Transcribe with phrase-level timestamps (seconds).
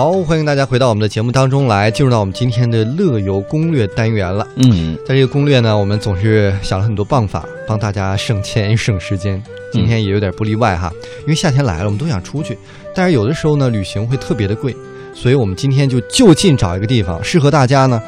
[0.00, 4.48] 好，欢迎大家回到我们的节目当中来，进入到我们今天的乐游攻略单元了。
[4.56, 9.42] 嗯，在这个攻略呢，我们总是想了很多办法，帮大家省钱省时间。
[9.70, 10.90] 今天也有点不例外哈，
[11.20, 12.56] 因为夏天来了，我们都想出去，
[12.94, 14.74] 但是有的时候呢，旅行会特别的贵，
[15.12, 18.02] 所以我们今天就就近找一个地方，适合大家呢，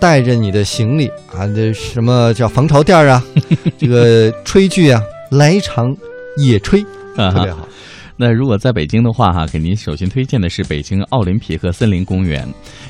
[0.00, 3.24] 带着你的行李啊，这什么叫防潮垫儿啊，
[3.78, 5.00] 这个炊具啊，
[5.30, 5.96] 来一场
[6.38, 6.84] 野炊，
[7.14, 7.68] 啊特别好。
[8.20, 12.44] 那如果在北京的话，哈，给您首先推荐的是北京奥林匹克森林公园，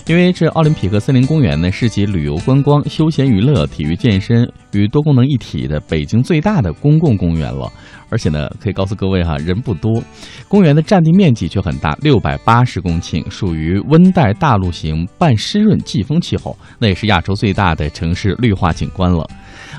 [0.07, 7.71] 因为这奥林匹克森林公园呢是集旅游观光、休闲娱乐、体育健身与多功能一体的北京最大的公共公园了。
[8.11, 10.03] 而且呢，可以告诉各位哈，人不多，
[10.49, 19.29] 公园的占地面积却很大，六百八十公顷，属于温带大陆型半湿润季风气候，那也是亚洲最大的城市绿化景观了。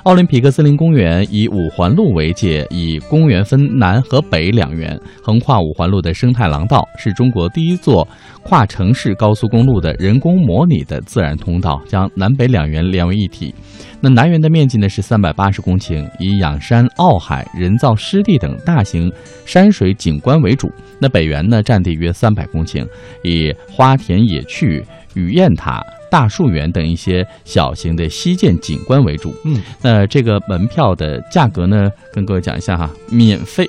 [0.03, 8.07] 奥林匹克森林公园以五环路为界，以公园分南和北两园，横跨五环路的生态廊道，是中国第一座
[8.41, 13.53] 跨城市高速公路的人工模拟的自然通道，将南北两园连为一体。
[13.99, 19.11] 那南园的面积呢是三百八十公顷，以仰山、傲海、人造湿地等大型
[19.45, 20.71] 山水景观为主。
[20.99, 22.87] 那北园呢占地约三百公顷，
[23.21, 25.83] 以花田野趣、雨燕塔。
[26.09, 29.35] 大树园等一些小型的西涧景观为主。
[29.45, 33.67] 嗯，那这个门票的价格呢，跟各位讲一下哈，免费。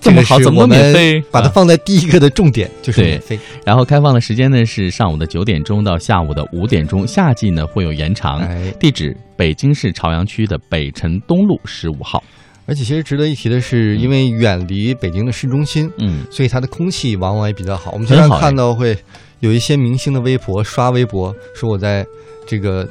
[0.00, 1.22] 这 这么好怎么免费？
[1.30, 3.38] 把它啊放在第一个的重点，就是免费。
[3.64, 8.40] 然后开放的时间呢是上午的九点钟到下午的五点钟，夏季呢会有延长。
[8.40, 12.22] 哎，地址：北京市朝阳区的北辰东路十五号。
[12.66, 17.90] 而且其实值得一提的是，因为远离北京的市中心，嗯，所以它的空气往往也比较好。
[17.92, 18.96] 我们经常看到会
[19.44, 22.06] 有一些明星的微博刷微博，说我在
[22.46, 22.88] 这个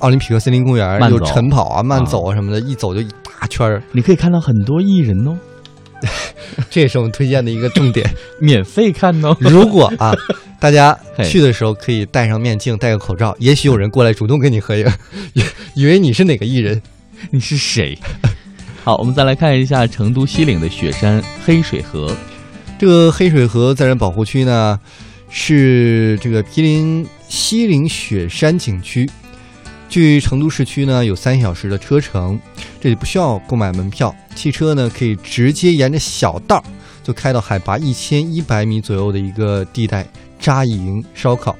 [0.00, 3.82] 奥林匹克森林公园有晨跑啊、慢走啊什么的，一走就一大圈儿。
[3.92, 5.38] 你可以看到很多艺人哦，
[6.68, 8.06] 这也是我们推荐的一个重点。
[8.38, 9.34] 免费看哦。
[9.40, 10.12] 如果啊，
[10.60, 14.86] 大家去的时候可以戴上面镜、戴个口罩，也许有人过来主动跟你合影，
[15.32, 15.42] 以
[15.74, 16.82] 以为你是哪个艺人。
[17.30, 17.98] 你是谁？
[18.84, 22.14] 好，我们再来看一下成都西岭的雪山黑水河。
[22.78, 24.78] 这个黑水河自然保护区呢，
[25.30, 29.08] 是这个毗邻西岭雪山景区，
[29.88, 32.38] 距成都市区呢有三小时的车程，
[32.80, 36.62] 这里不需要购买门票，汽车呢可以直接沿着小道
[37.02, 40.06] 就开到海拔一千一百米左右的一个地带
[40.38, 41.56] 扎营烧烤。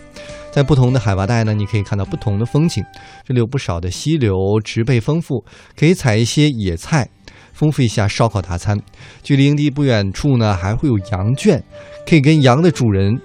[0.51, 2.85] 在不同的海拔带呢，你可以看到不同的风景。
[3.25, 5.45] 这里有不少的溪流，植被丰富，
[5.77, 7.09] 可以采一些野菜，
[7.53, 8.77] 丰富一下烧烤大餐。
[9.23, 11.63] 距离营地不远处呢，还会有羊圈，
[12.05, 13.17] 可以跟羊的主人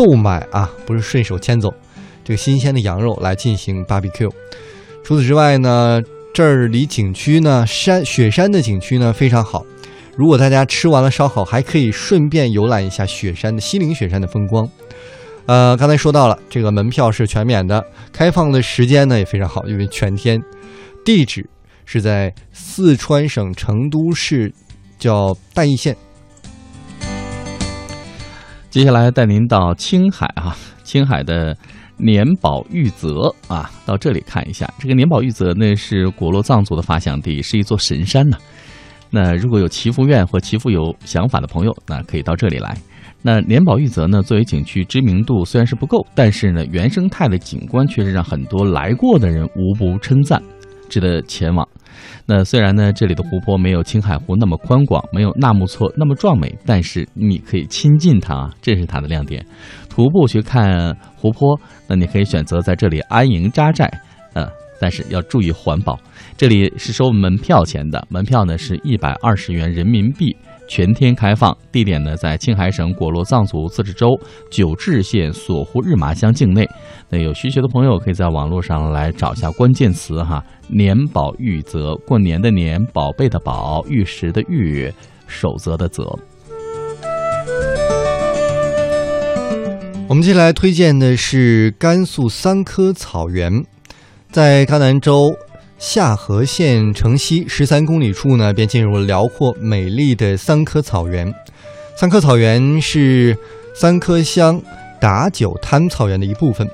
[0.00, 1.70] 购买啊，不是顺手牵走
[2.24, 4.32] 这个新鲜的羊肉来进行 barbecue。
[5.04, 6.00] 除此之外呢，
[6.32, 9.62] 这儿离景区呢山雪山的景区呢非常好。
[10.16, 14.66] 如果大家吃完了烧烤，还可以顺便游览一下雪山的西岭雪山的风光。
[15.44, 20.40] 呃，刚才说到了，这个门票是全免的，开放的时间呢也非常好，因为全天。
[21.04, 21.46] 地址
[21.84, 24.50] 是在四川省成都市，
[24.98, 25.94] 叫大邑县。
[28.70, 31.56] 接下来带您到青海啊，青海的
[31.96, 34.72] 年保玉泽啊，到这里看一下。
[34.78, 38.38] 这个年保玉泽呢是果洛藏族的发祥地，是一座神山呐、
[39.10, 42.76] 那如果有祈福愿或祈福有想法的朋友，那可以到这里来。
[43.22, 50.40] 那年保玉泽呢，作为景区知名度虽然是不够，但是呢，原生态的景观却是让很多来过的人无不称赞，
[50.88, 51.68] 值得前往。
[52.26, 59.44] 那虽然呢，这里的湖泊没有青海湖那么宽广，没有纳木错那么壮美，但是你可以亲近它啊，这是它的亮点。
[59.88, 61.58] 徒步去看湖泊，
[61.88, 63.90] 那你可以选择在这里安营扎寨，
[64.34, 64.48] 呃，
[64.80, 65.98] 但是要注意环保。
[66.36, 70.34] 这里是收门票钱的，门票呢是一百二十元人民币，
[70.70, 71.54] 全天开放。
[71.72, 74.08] 地点呢在青海省果洛藏族自治州
[74.52, 76.64] 九治县索湖日麻乡境内。
[77.08, 84.88] 那有需求的朋友可以在网络上来找一下关键词哈，年宝玉泽，过年的年，宝贝的宝，玉石的玉，
[85.26, 86.04] 守则的则。
[90.08, 93.64] 我们接下来推荐的是甘肃三棵草原，
[94.30, 95.34] 在甘南州
[95.80, 101.34] 夏河县城西十三公里处呢，便进入了辽阔美丽的三棵草原。
[101.96, 103.34] 三棵草原是
[103.74, 104.60] 三棵乡
[105.00, 106.68] 打九滩草原的一部分，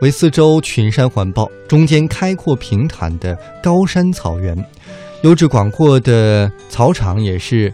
[0.00, 4.56] 为四周群山环抱，中间开阔平坦的高山草原。
[5.22, 7.72] 优质广阔的草场也是，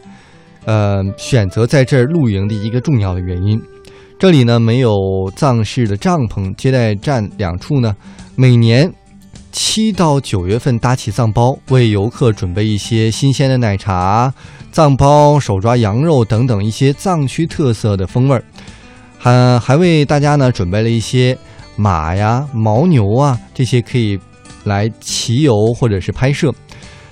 [0.66, 3.58] 呃，选择在这儿露营的一个重要的原因。
[4.18, 4.92] 这里呢没有
[5.34, 7.96] 藏式的帐篷，接待站两处呢，
[8.36, 8.92] 每年
[9.54, 14.34] 七到九月份搭起藏包，为游客准备一些新鲜的奶茶、
[14.72, 18.42] 藏包、手抓羊肉等等一些藏区特色的风味儿。
[19.16, 21.38] 还还为大家呢准备了一些
[21.76, 24.18] 马呀、牦牛啊这些可以
[24.64, 26.52] 来骑游或者是拍摄。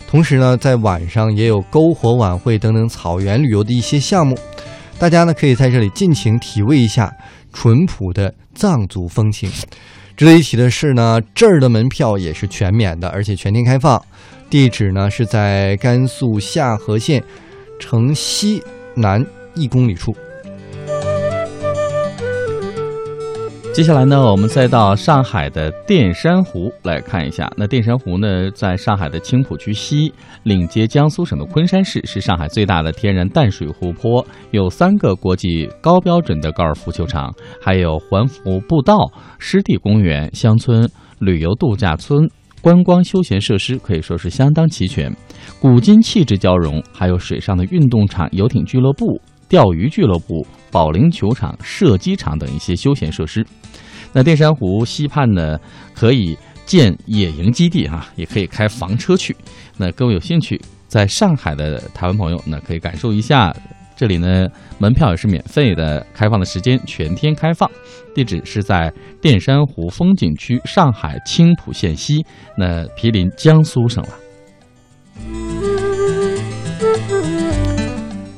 [0.09, 4.37] 同时呢，在晚上也有篝火晚会等等草原旅游的一些项目，
[4.99, 7.15] 大家呢可以在这里尽情体味一下
[7.53, 9.51] 淳朴的藏族风情。
[10.17, 14.01] 值得一提的是呢，这儿的门票也是全免的，而且全天开放。
[14.51, 17.23] 地址呢是在甘肃夏河县
[17.79, 18.63] 城西
[18.95, 20.15] 南一公里处。
[23.73, 27.51] 接下来呢，我们再到上海的淀山湖来看一下。
[27.57, 40.87] 那淀山湖呢，在上海的青浦区西，领接江苏省的昆山市，是上海最大的天然淡水湖泊，有三个国际高标准的高尔夫球场，还有环湖步道、湿地公园、乡村
[41.19, 42.29] 旅游度假村、
[42.61, 45.11] 观光休闲设施，可以说是相当齐全，
[45.59, 49.19] 古今气质交融，还有水上的运动场、游艇俱乐部。
[49.49, 53.47] 钓鱼俱乐部、保龄球场、射击场等一些休闲设施。
[54.13, 55.57] 那淀山湖西畔呢，
[55.95, 56.37] 可以
[56.67, 59.37] 建野营基地哈，也可以开房车去。
[59.77, 63.55] 那各位有兴趣在上海的台湾朋友，那可以感受一下。
[63.95, 64.49] 这里呢，
[64.79, 67.71] 门票也是免费的，开放的时间全天开放。
[68.15, 72.25] 地址是在淀山湖风景区上海青浦县西，
[72.59, 75.62] 那毗邻江苏省了。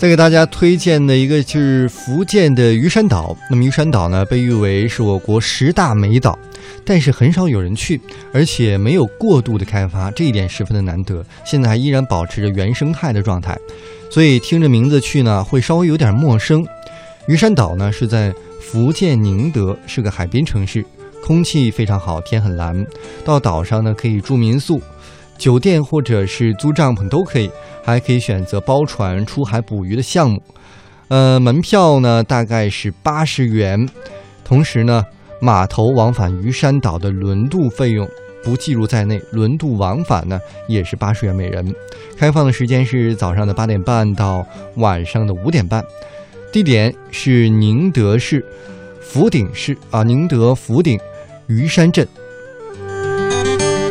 [0.04, 3.34] 再给大家推荐的一个就是福建的鱼山岛。
[3.48, 6.38] 那么鱼山岛呢，被誉为是我国十大美岛，
[6.84, 7.98] 但是很少有人去，
[8.30, 11.24] 而且没有过度的开发，这一点十分的难得。
[11.42, 13.58] 现在还依然保持着原生态的状态，
[14.10, 16.62] 所以听着名字去呢，会稍微有点陌生。
[17.26, 18.30] 鱼山岛呢是在
[18.60, 20.84] 福建宁德，是个海边城市，
[21.22, 22.86] 空气非常好，天很蓝。
[23.24, 24.82] 到岛上呢可以住民宿。
[25.36, 27.50] 酒店或者是租帐篷都可以，
[27.84, 30.42] 还可以选择包船出海捕鱼的项目。
[31.08, 33.88] 呃，门票呢大概是八十元，
[34.44, 35.04] 同时呢，
[35.40, 38.08] 码头往返鱼山岛的轮渡费用
[38.42, 41.74] 不计入在内，轮渡往返呢也是八十元每人。
[42.16, 44.46] 开放的时间是早上的八点半到
[44.76, 45.84] 晚上的五点半，
[46.50, 48.44] 地点是宁德市
[49.02, 50.98] 福鼎市啊，宁德福鼎
[51.48, 52.08] 鱼山镇。